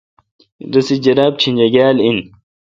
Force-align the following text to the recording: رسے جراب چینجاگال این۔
رسے 0.73 0.95
جراب 1.03 1.33
چینجاگال 1.41 1.97
این۔ 2.05 2.17